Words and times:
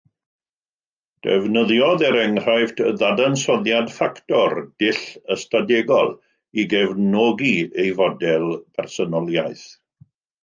Defnyddiodd, 1.25 2.03
er 2.07 2.15
enghraifft, 2.21 2.79
ddadansoddiad 3.01 3.91
ffactor, 3.97 4.55
dull 4.83 4.97
ystadegol, 5.35 6.09
i 6.63 6.67
gefnogi 6.71 7.53
ei 7.83 7.93
fodel 8.01 8.49
personoliaeth. 8.81 9.67